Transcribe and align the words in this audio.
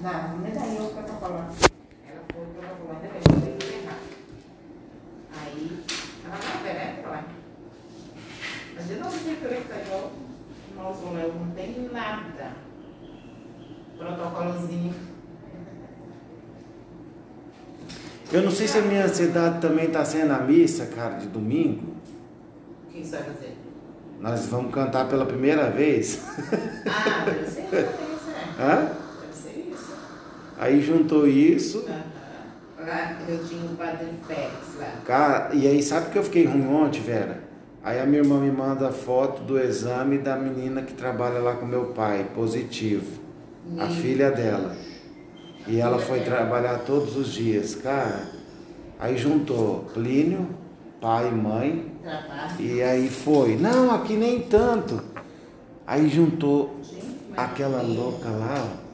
Não, 0.00 0.10
eu. 0.10 0.88
Ela 2.88 3.00
foi 3.00 3.20
que 3.20 3.30
eu 3.30 3.58
tenho 3.58 3.82
errado. 3.82 4.06
Aí, 5.34 5.84
ela 6.24 6.36
não 6.36 6.60
oferece 6.60 7.02
lá. 7.02 7.24
Mas 8.74 8.86
de 8.86 8.94
novo, 8.96 9.18
tem 9.18 9.34
que 9.36 9.68
tá 9.68 9.76
igual 9.80 10.12
o 10.12 10.76
mausoléu, 10.76 11.34
não 11.34 11.50
tem 11.50 11.90
nada. 11.92 12.52
Protocolozinho. 13.98 14.94
Eu 18.30 18.42
não 18.42 18.50
sei 18.50 18.68
se 18.68 18.78
a 18.78 18.82
minha 18.82 19.04
ansiedade 19.06 19.60
também 19.60 19.86
está 19.86 20.04
sendo 20.04 20.32
a 20.32 20.38
missa, 20.40 20.86
cara, 20.86 21.14
de 21.14 21.26
domingo. 21.28 21.94
O 22.86 22.92
que 22.92 22.98
isso 23.00 23.12
vai 23.12 23.22
fazer? 23.22 23.56
Nós 24.20 24.46
vamos 24.46 24.72
cantar 24.74 25.08
pela 25.08 25.24
primeira 25.24 25.70
vez. 25.70 26.22
Ah, 26.86 27.24
deve 27.24 27.50
ser 27.50 27.62
isso, 27.62 27.70
é. 27.70 28.62
Hã? 28.62 28.92
Deve 29.20 29.34
ser 29.34 29.70
isso. 29.72 29.96
Aí 30.68 30.82
juntou 30.82 31.26
isso. 31.26 31.84
Lá 32.78 33.16
eu 33.28 33.38
tinha 33.44 33.64
o 33.64 33.74
padre 33.76 34.08
Félix 34.26 34.78
lá. 34.78 34.92
Cara, 35.04 35.54
e 35.54 35.66
aí 35.66 35.82
sabe 35.82 36.10
que 36.10 36.18
eu 36.18 36.22
fiquei 36.22 36.44
ruim 36.44 36.66
ontem, 36.68 37.00
Vera? 37.00 37.42
Aí 37.82 37.98
a 38.00 38.04
minha 38.06 38.18
irmã 38.20 38.38
me 38.38 38.50
manda 38.50 38.88
a 38.88 38.92
foto 38.92 39.42
do 39.42 39.58
exame 39.58 40.18
da 40.18 40.36
menina 40.36 40.82
que 40.82 40.92
trabalha 40.92 41.38
lá 41.38 41.54
com 41.54 41.64
meu 41.66 41.86
pai, 41.86 42.26
positivo. 42.34 43.18
A 43.78 43.86
Meu 43.86 43.88
filha 43.88 44.30
dela. 44.30 44.68
Deus. 44.74 44.88
E 45.66 45.80
A 45.80 45.86
ela 45.86 45.98
filha 45.98 46.06
foi 46.08 46.20
dela. 46.20 46.36
trabalhar 46.36 46.78
todos 46.80 47.16
os 47.16 47.28
dias, 47.28 47.74
cara. 47.74 48.28
Aí 49.00 49.16
juntou 49.16 49.86
Plínio, 49.94 50.48
pai 51.00 51.28
e 51.28 51.30
mãe, 51.30 51.92
Trabalho. 52.02 52.52
e 52.60 52.82
aí 52.82 53.08
foi. 53.08 53.56
Não, 53.56 53.94
aqui 53.94 54.14
nem 54.16 54.40
tanto. 54.40 55.00
Aí 55.86 56.08
juntou 56.08 56.76
Gente, 56.82 57.04
aquela 57.36 57.80
louca 57.82 58.28
lá, 58.28 58.54
ó, 58.58 58.87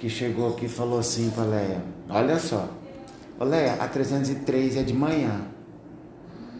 que 0.00 0.08
chegou 0.08 0.48
aqui 0.48 0.64
e 0.64 0.68
falou 0.68 0.98
assim 0.98 1.30
pra 1.30 1.44
Leia, 1.44 1.82
olha 2.08 2.38
só, 2.38 2.68
ô 3.38 3.44
Leia, 3.44 3.74
a 3.74 3.86
303 3.86 4.78
é 4.78 4.82
de 4.82 4.94
manhã. 4.94 5.42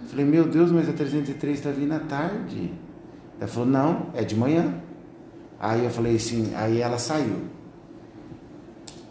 Falei, 0.09 0.27
meu 0.27 0.45
Deus, 0.45 0.71
mas 0.71 0.89
a 0.89 0.93
303 0.93 1.59
está 1.59 1.71
vindo 1.71 1.93
à 1.93 2.01
tarde. 2.01 2.73
Ela 3.39 3.49
falou, 3.49 3.69
não, 3.69 4.07
é 4.13 4.23
de 4.25 4.37
manhã. 4.37 4.75
Aí 5.59 5.85
eu 5.85 5.91
falei 5.91 6.17
assim, 6.17 6.53
aí 6.55 6.81
ela 6.83 6.99
saiu. 6.99 7.45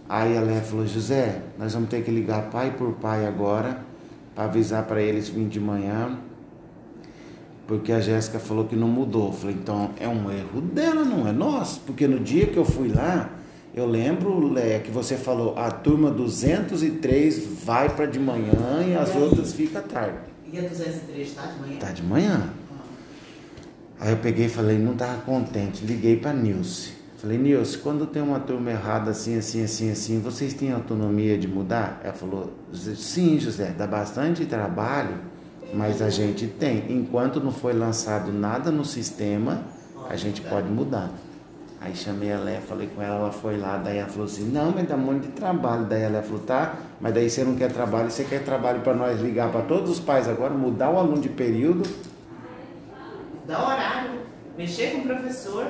Aí 0.07 0.37
a 0.37 0.41
Leia 0.41 0.61
falou, 0.61 0.85
José, 0.85 1.41
nós 1.57 1.73
vamos 1.73 1.89
ter 1.89 2.03
que 2.03 2.11
ligar 2.11 2.49
pai 2.51 2.75
por 2.77 2.93
pai 2.93 3.25
agora, 3.25 3.83
para 4.35 4.43
avisar 4.43 4.83
para 4.83 5.01
eles 5.01 5.27
vir 5.27 5.47
de 5.47 5.59
manhã, 5.59 6.19
porque 7.65 7.91
a 7.91 7.99
Jéssica 7.99 8.39
falou 8.39 8.65
que 8.65 8.75
não 8.75 8.87
mudou. 8.87 9.27
Eu 9.27 9.33
falei, 9.33 9.55
então 9.55 9.91
é 9.99 10.07
um 10.07 10.31
erro 10.31 10.61
dela, 10.61 11.03
não 11.03 11.27
é 11.27 11.31
nosso. 11.31 11.81
Porque 11.81 12.07
no 12.07 12.19
dia 12.19 12.47
que 12.47 12.57
eu 12.57 12.65
fui 12.65 12.89
lá, 12.89 13.29
eu 13.73 13.85
lembro, 13.85 14.51
Leia, 14.51 14.79
que 14.79 14.91
você 14.91 15.15
falou, 15.15 15.57
a 15.57 15.69
turma 15.71 16.09
203 16.11 17.63
vai 17.63 17.89
para 17.89 18.05
de 18.05 18.19
manhã 18.19 18.83
e 18.87 18.95
as 18.95 19.09
E 19.09 19.17
aí? 19.17 19.23
outras 19.23 19.53
ficam 19.53 19.81
à 19.81 19.83
tarde. 19.83 20.17
E 20.51 20.57
a 20.57 20.61
203 20.61 21.33
tá 21.33 21.45
de 21.45 21.59
manhã? 21.61 21.79
Tá 21.79 21.91
de 21.91 22.03
manhã. 22.03 22.49
Aí 23.99 24.11
eu 24.11 24.17
peguei 24.17 24.45
e 24.45 24.49
falei, 24.49 24.77
não 24.77 24.93
estava 24.93 25.21
contente, 25.21 25.85
liguei 25.85 26.15
para 26.17 26.33
Nilce. 26.33 26.93
Falei, 27.17 27.37
Nilce, 27.37 27.77
quando 27.79 28.05
tem 28.05 28.21
uma 28.21 28.39
turma 28.39 28.71
errada 28.71 29.11
assim, 29.11 29.37
assim, 29.37 29.61
assim, 29.61 29.91
assim, 29.91 30.21
vocês 30.21 30.53
têm 30.53 30.71
autonomia 30.71 31.37
de 31.37 31.47
mudar? 31.49 31.99
Ela 32.01 32.13
falou, 32.13 32.53
sim, 32.73 33.37
José, 33.37 33.73
dá 33.77 33.85
bastante 33.85 34.45
trabalho, 34.45 35.17
mas 35.73 36.01
a 36.01 36.09
gente 36.09 36.47
tem. 36.47 36.85
Enquanto 36.89 37.41
não 37.41 37.51
foi 37.51 37.73
lançado 37.73 38.31
nada 38.31 38.71
no 38.71 38.85
sistema, 38.85 39.65
a 40.09 40.15
gente 40.15 40.39
pode 40.41 40.69
mudar. 40.69 41.11
Aí 41.81 41.95
chamei 41.95 42.33
a 42.33 42.37
Léa, 42.37 42.59
falei 42.59 42.87
com 42.87 43.01
ela, 43.01 43.15
ela 43.15 43.31
foi 43.31 43.57
lá, 43.57 43.77
daí 43.77 43.99
ela 43.99 44.09
falou 44.09 44.25
assim, 44.25 44.51
não, 44.51 44.71
mas 44.71 44.87
dá 44.87 44.97
muito 44.97 45.27
de 45.27 45.31
trabalho. 45.31 45.85
Daí 45.85 46.01
ela 46.01 46.21
falou, 46.21 46.41
tá, 46.41 46.75
mas 46.99 47.13
daí 47.13 47.29
você 47.29 47.43
não 47.43 47.55
quer 47.55 47.71
trabalho, 47.71 48.11
você 48.11 48.25
quer 48.25 48.43
trabalho 48.43 48.81
para 48.81 48.93
nós 48.93 49.19
ligar 49.21 49.49
para 49.49 49.61
todos 49.61 49.89
os 49.89 49.99
pais 49.99 50.27
agora, 50.27 50.53
mudar 50.53 50.89
o 50.89 50.97
aluno 50.97 51.21
de 51.21 51.29
período. 51.29 51.89
Dá 53.47 53.65
horário, 53.65 54.11
mexer 54.57 54.91
com 54.91 54.99
o 54.99 55.03
professor. 55.03 55.65